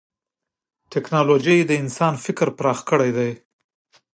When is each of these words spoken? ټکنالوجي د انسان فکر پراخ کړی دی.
ټکنالوجي 0.91 1.57
د 1.65 1.71
انسان 1.83 2.13
فکر 2.25 2.47
پراخ 2.57 2.79
کړی 2.89 3.11
دی. 3.17 3.31